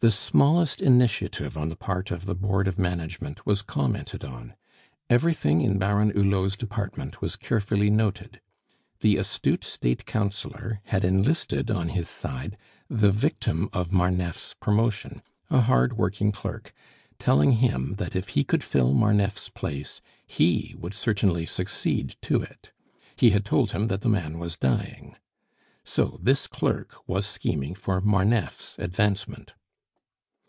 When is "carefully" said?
7.34-7.90